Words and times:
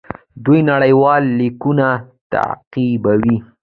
دوی 0.45 0.59
نړیوال 0.71 1.23
لیګونه 1.39 1.87
تعقیبوي. 2.31 3.37